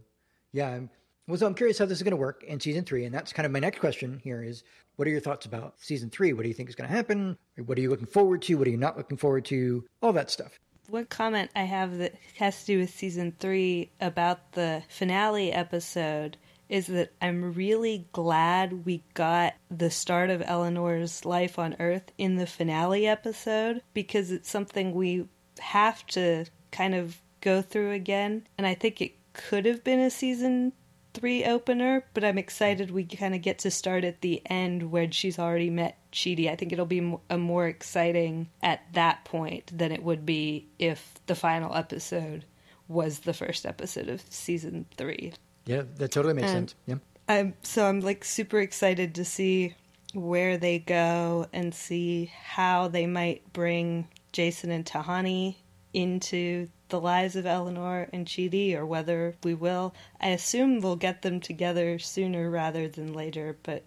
[0.52, 0.90] yeah, I'm,
[1.26, 3.32] well, so I'm curious how this is going to work in season three, and that's
[3.32, 4.62] kind of my next question here: is
[4.96, 6.32] what are your thoughts about season three?
[6.32, 7.36] What do you think is going to happen?
[7.64, 8.56] What are you looking forward to?
[8.56, 9.84] What are you not looking forward to?
[10.02, 10.58] All that stuff.
[10.88, 16.36] One comment I have that has to do with season three about the finale episode
[16.68, 22.36] is that I'm really glad we got the start of Eleanor's life on Earth in
[22.36, 28.46] the finale episode because it's something we have to kind of go through again.
[28.58, 30.72] And I think it could have been a season
[31.16, 35.10] three opener, but I'm excited we kind of get to start at the end where
[35.10, 36.50] she's already met Chidi.
[36.50, 41.14] I think it'll be a more exciting at that point than it would be if
[41.26, 42.44] the final episode
[42.86, 45.32] was the first episode of season three.
[45.64, 46.74] Yeah, that totally makes and sense.
[46.86, 46.96] Yeah.
[47.28, 49.74] I'm so I'm like super excited to see
[50.12, 55.56] where they go and see how they might bring Jason and Tahani
[55.92, 59.94] into the lives of Eleanor and Chidi or whether we will.
[60.20, 63.84] I assume we'll get them together sooner rather than later, but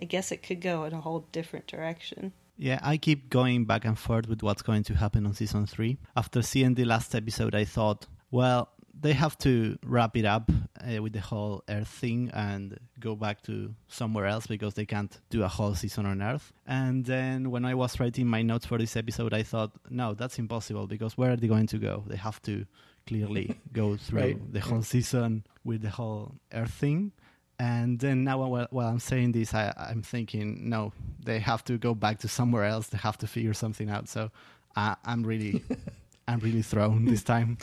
[0.00, 2.32] I guess it could go in a whole different direction.
[2.56, 5.98] Yeah, I keep going back and forth with what's going to happen on season three.
[6.16, 11.02] After seeing the last episode, I thought, well, they have to wrap it up uh,
[11.02, 15.42] with the whole Earth thing and go back to somewhere else because they can't do
[15.42, 16.52] a whole season on Earth.
[16.66, 20.38] And then when I was writing my notes for this episode, I thought, no, that's
[20.38, 22.04] impossible because where are they going to go?
[22.06, 22.66] They have to
[23.06, 24.52] clearly go through right.
[24.52, 27.12] the whole season with the whole Earth thing.
[27.60, 30.92] And then now, while, while I'm saying this, I, I'm thinking, no,
[31.24, 32.88] they have to go back to somewhere else.
[32.88, 34.08] They have to figure something out.
[34.08, 34.30] So
[34.76, 35.64] I, I'm really
[36.28, 37.56] I'm really thrown this time.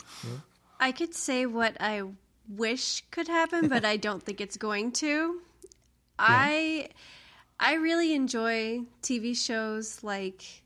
[0.78, 2.02] I could say what I
[2.48, 5.40] wish could happen, but I don't think it's going to.
[6.18, 6.88] I
[7.58, 10.62] I really enjoy TV shows like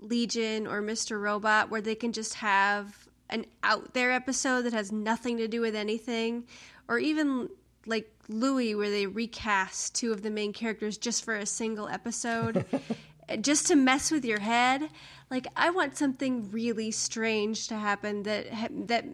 [0.00, 1.20] Legion or Mr.
[1.20, 5.60] Robot where they can just have an out there episode that has nothing to do
[5.60, 6.44] with anything
[6.86, 7.48] or even
[7.86, 12.64] like Louie where they recast two of the main characters just for a single episode
[13.40, 14.88] just to mess with your head.
[15.30, 18.46] Like I want something really strange to happen that
[18.88, 19.04] that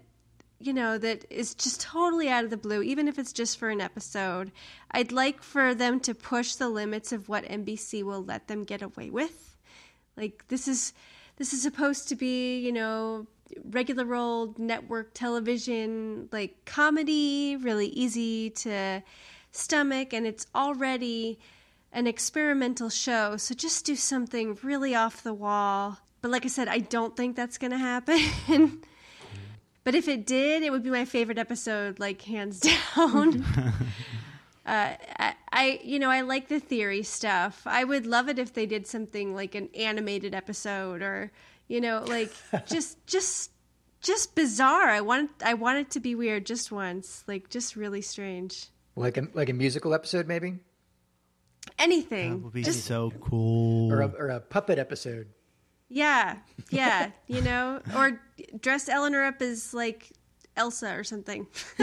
[0.59, 3.69] you know that is just totally out of the blue even if it's just for
[3.69, 4.53] an episode.
[4.91, 8.83] I'd like for them to push the limits of what NBC will let them get
[8.83, 9.57] away with.
[10.17, 10.93] Like this is
[11.37, 13.27] this is supposed to be, you know,
[13.71, 19.03] regular old network television like comedy, really easy to
[19.53, 21.39] stomach and it's already
[21.93, 23.37] an experimental show.
[23.37, 25.99] So just do something really off the wall.
[26.21, 28.83] But like I said, I don't think that's going to happen.
[29.85, 32.61] but if it did, it would be my favorite episode, like hands
[32.97, 33.43] down.
[34.67, 37.63] uh, I, I, you know, I like the theory stuff.
[37.67, 41.31] I would love it if they did something like an animated episode, or
[41.69, 42.33] you know, like
[42.67, 43.51] just, just,
[44.01, 44.89] just bizarre.
[44.89, 48.67] I want, I want it to be weird just once, like just really strange.
[48.97, 50.61] Like a like a musical episode, maybe,
[51.79, 52.31] Anything.
[52.31, 53.93] That would be just so cool.
[53.93, 55.29] or a, or a puppet episode.
[55.89, 56.37] Yeah,
[56.71, 58.21] yeah, you know, or
[58.61, 60.13] dress Eleanor up as like
[60.57, 61.47] Elsa or something.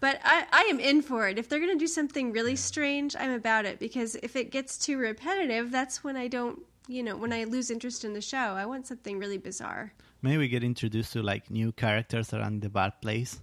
[0.00, 1.38] but I, I am in for it.
[1.38, 4.78] If they're going to do something really strange, I'm about it because if it gets
[4.78, 8.36] too repetitive, that's when I don't, you know, when I lose interest in the show.
[8.36, 9.92] I want something really bizarre.
[10.22, 13.40] Maybe we get introduced to like new characters around the bad place,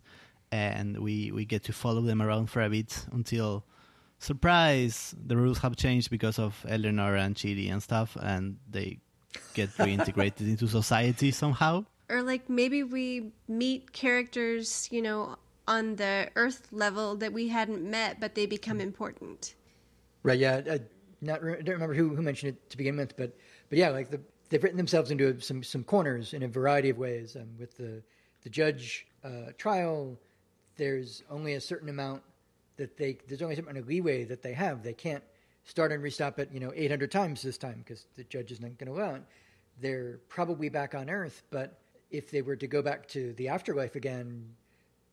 [0.52, 3.64] and we we get to follow them around for a bit until
[4.20, 9.00] surprise the rules have changed because of Eleanor and Chidi and stuff, and they
[9.54, 11.86] get reintegrated into society somehow.
[12.10, 17.84] Or like maybe we meet characters, you know, on the Earth level that we hadn't
[17.84, 19.56] met, but they become important.
[20.24, 20.40] Right.
[20.40, 20.62] Yeah.
[20.70, 20.80] I,
[21.22, 23.36] not I don't remember who, who mentioned it to begin with, but
[23.70, 24.20] but yeah, like the,
[24.50, 27.36] they've written themselves into some some corners in a variety of ways.
[27.36, 28.04] Um, with the
[28.44, 30.18] the judge uh, trial,
[30.78, 32.22] there's only a certain amount
[32.78, 34.84] that they there's only a certain amount of leeway that they have.
[34.84, 35.24] They can't
[35.66, 38.78] start and restop it, you know, 800 times this time because the judge is not
[38.78, 39.24] going to allow it.
[39.82, 41.80] They're probably back on Earth, but
[42.12, 44.54] if they were to go back to the afterlife again,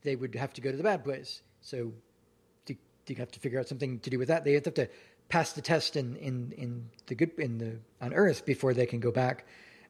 [0.02, 1.42] they would have to go to the bad place.
[1.60, 1.92] So
[2.66, 4.44] do, do you have to figure out something to do with that?
[4.44, 4.88] They have to
[5.28, 9.00] pass the test in, in, in the good in the on Earth before they can
[9.00, 9.46] go back,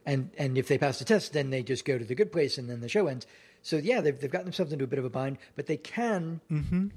[0.07, 2.59] and and if they pass the test, then they just go to the good place,
[2.59, 3.27] and then the show ends.
[3.63, 6.41] So yeah, they've they've gotten themselves into a bit of a bind, but they can
[6.51, 6.89] mm-hmm.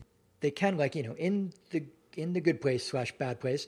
[0.42, 1.84] they can like you know in the
[2.18, 3.68] in the good place slash bad place.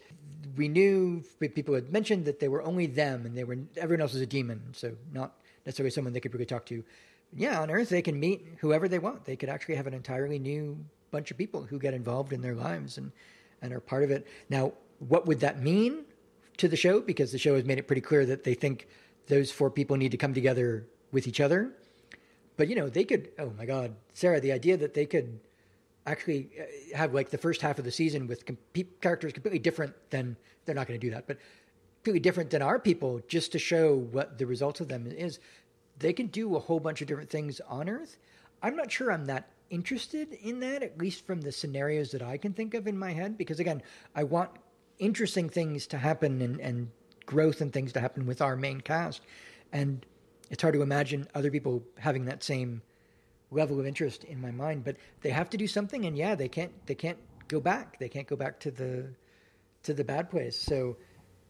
[0.55, 4.13] We knew people had mentioned that they were only them, and they were everyone else
[4.13, 6.83] was a demon, so not necessarily someone they could really talk to.
[7.36, 9.25] Yeah, on Earth they can meet whoever they want.
[9.25, 10.77] They could actually have an entirely new
[11.12, 13.12] bunch of people who get involved in their lives and
[13.62, 14.27] and are part of it.
[14.49, 16.05] Now, what would that mean
[16.57, 17.01] to the show?
[17.01, 18.88] Because the show has made it pretty clear that they think
[19.27, 21.71] those four people need to come together with each other.
[22.55, 23.29] But you know, they could.
[23.38, 25.39] Oh my God, Sarah, the idea that they could
[26.07, 28.57] actually uh, have like the first half of the season with com-
[29.01, 31.37] characters completely different than they're not going to do that, but
[32.03, 35.39] completely different than our people, just to show what the result of them is.
[35.99, 38.17] They can do a whole bunch of different things on Earth.
[38.63, 42.37] I'm not sure I'm that interested in that, at least from the scenarios that I
[42.37, 43.81] can think of in my head, because again,
[44.15, 44.51] I want
[44.99, 46.89] interesting things to happen and, and
[47.25, 49.21] growth and things to happen with our main cast.
[49.73, 50.05] And
[50.49, 52.81] it's hard to imagine other people having that same
[53.51, 54.83] level of interest in my mind.
[54.83, 57.99] But they have to do something, and yeah, they can't they can't go back.
[57.99, 59.07] They can't go back to the
[59.83, 60.57] to the bad place.
[60.57, 60.97] So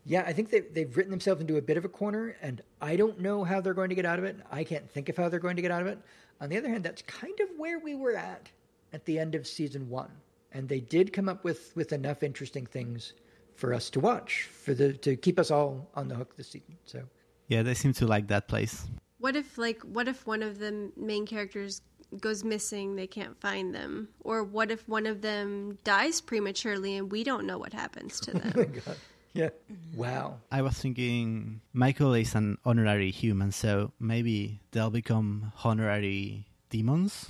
[0.05, 2.95] yeah, I think they, they've written themselves into a bit of a corner, and I
[2.95, 4.38] don't know how they're going to get out of it.
[4.49, 5.99] I can't think of how they're going to get out of it.
[6.39, 8.49] On the other hand, that's kind of where we were at
[8.93, 10.12] at the end of season one,
[10.53, 13.13] and they did come up with with enough interesting things
[13.55, 16.77] for us to watch for the to keep us all on the hook this season.
[16.86, 17.03] So
[17.47, 18.88] Yeah, they seem to like that place.
[19.19, 21.82] What if like what if one of the main characters
[22.19, 24.10] goes missing, they can't find them?
[24.21, 28.31] Or what if one of them dies prematurely and we don't know what happens to
[28.35, 28.81] oh them?
[29.33, 29.98] yeah, mm-hmm.
[29.98, 30.37] wow.
[30.52, 37.27] I was thinking Michael is an honorary human, so maybe they'll become honorary demons.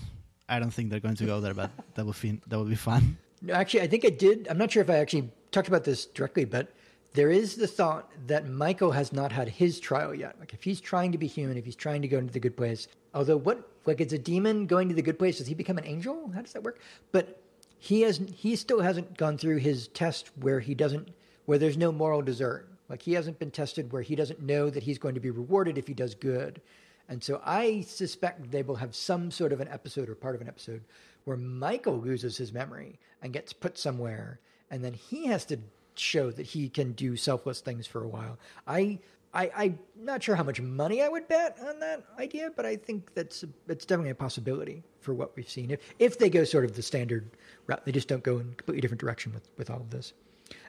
[0.49, 2.75] I don't think they're going to go there, but that would be that would be
[2.75, 3.17] fun.
[3.41, 4.47] No, actually, I think I did.
[4.49, 6.73] I'm not sure if I actually talked about this directly, but
[7.17, 10.35] there is the thought that Michael has not had his trial yet.
[10.39, 12.55] Like if he's trying to be human, if he's trying to go into the good
[12.55, 15.79] place, although what like it's a demon going to the good place, does he become
[15.79, 16.29] an angel?
[16.35, 16.79] How does that work?
[17.11, 17.41] But
[17.79, 21.09] he has he still hasn't gone through his test where he doesn't
[21.45, 22.69] where there's no moral desert.
[22.87, 25.79] Like he hasn't been tested where he doesn't know that he's going to be rewarded
[25.79, 26.61] if he does good.
[27.09, 30.41] And so I suspect they will have some sort of an episode or part of
[30.41, 30.83] an episode
[31.23, 34.39] where Michael loses his memory and gets put somewhere,
[34.69, 35.57] and then he has to
[35.99, 38.37] show that he can do selfless things for a while.
[38.65, 38.99] I,
[39.33, 42.75] I, I'm not sure how much money I would bet on that idea, but I
[42.75, 45.71] think that's it's definitely a possibility for what we've seen.
[45.71, 47.31] If if they go sort of the standard
[47.67, 50.13] route, they just don't go in a completely different direction with with all of this,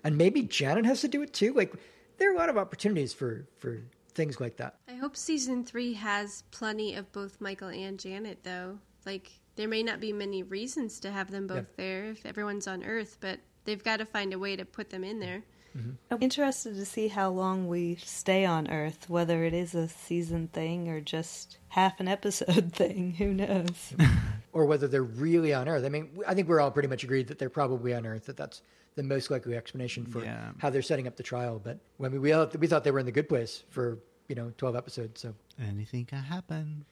[0.04, 1.52] and maybe Janet has to do it too.
[1.52, 1.72] Like
[2.18, 3.80] there are a lot of opportunities for for
[4.18, 4.74] things like that.
[4.88, 8.78] I hope season three has plenty of both Michael and Janet, though.
[9.06, 12.82] Like, there may not be many reasons to have them both there if everyone's on
[12.82, 15.20] Earth, but they've got to find a way to put them in mm-hmm.
[15.20, 15.42] there.
[15.76, 15.90] Mm-hmm.
[16.10, 20.48] I'm interested to see how long we stay on Earth, whether it is a season
[20.48, 23.12] thing or just half an episode thing.
[23.18, 23.94] Who knows?
[24.54, 25.84] or whether they're really on Earth.
[25.84, 28.24] I mean, I think we're all pretty much agreed that they're probably on Earth.
[28.24, 28.62] That that's
[28.94, 30.52] the most likely explanation for Yeah.
[30.58, 31.60] how they're setting up the trial.
[31.62, 33.98] But I mean, we all, we thought they were in the good place for
[34.28, 35.20] you know twelve episodes.
[35.20, 36.86] So Anything can happen.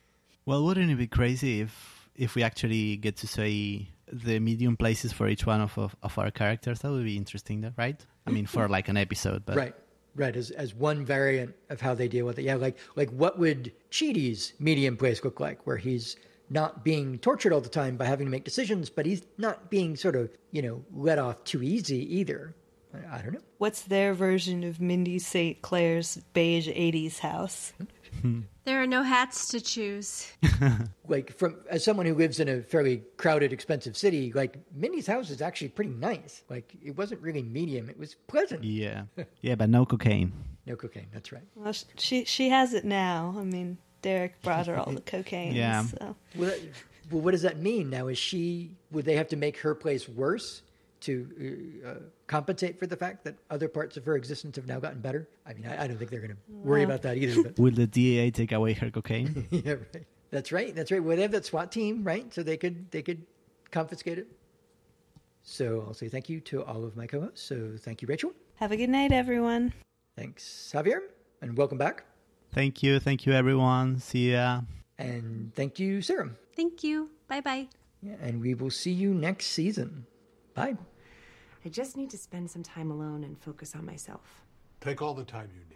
[0.45, 5.13] Well, wouldn't it be crazy if if we actually get to say the medium places
[5.13, 6.81] for each one of, of, of our characters?
[6.81, 8.05] That would be interesting, though, right?
[8.27, 9.75] I mean, for like an episode, but right,
[10.15, 12.43] right, as as one variant of how they deal with it.
[12.43, 16.17] Yeah, like like what would Chidi's medium place look like, where he's
[16.51, 19.97] not being tortured all the time by having to make decisions, but he's not being
[19.97, 22.55] sort of you know let off too easy either.
[22.95, 23.41] I, I don't know.
[23.59, 25.63] What's their version of Mindy St.
[25.63, 27.73] Clair's beige 80s house?
[27.79, 27.85] Hmm?
[28.27, 28.41] Mm-hmm.
[28.65, 30.31] There are no hats to choose.
[31.09, 35.31] like from as someone who lives in a fairly crowded, expensive city, like Mindy's house
[35.31, 36.43] is actually pretty nice.
[36.49, 38.65] Like it wasn't really medium; it was pleasant.
[38.65, 39.03] yeah,
[39.41, 40.33] yeah, but no cocaine.
[40.67, 41.07] No cocaine.
[41.13, 41.45] That's right.
[41.55, 43.35] Well, she she has it now.
[43.39, 45.55] I mean, Derek brought her all the cocaine.
[45.55, 45.85] Yeah.
[45.85, 46.17] So.
[46.35, 46.61] Well, that,
[47.11, 48.09] well, what does that mean now?
[48.09, 48.73] Is she?
[48.91, 50.63] Would they have to make her place worse
[51.01, 51.95] to uh, uh,
[52.27, 55.29] compensate for the fact that other parts of her existence have now gotten better?
[55.47, 56.91] I mean, I, I don't think they're going to worry Well.
[56.91, 57.43] about that either.
[57.43, 59.47] But Will the DA take away her cocaine?
[59.51, 60.07] yeah, right.
[60.31, 60.75] That's right.
[60.75, 61.03] That's right.
[61.03, 62.33] Well, they have that SWAT team, right?
[62.35, 63.23] So they could they could
[63.71, 64.27] confiscate it.
[65.43, 67.43] So I'll say thank you to all of my co-hosts.
[67.47, 68.33] So thank you, Rachel.
[68.57, 69.73] Have a good night, everyone.
[70.17, 70.99] Thanks, Javier,
[71.43, 72.05] and welcome back.
[72.53, 74.01] thank you, thank you, everyone.
[74.01, 74.63] See ya.
[74.99, 76.31] And thank you, Sarah.
[76.57, 77.11] Thank you.
[77.29, 77.69] Bye bye.
[78.03, 80.07] Yeah, and we will see you next season.
[80.57, 80.75] Bye.
[81.65, 84.43] I just need to spend some time alone and focus on myself.
[84.81, 85.61] Take all the time you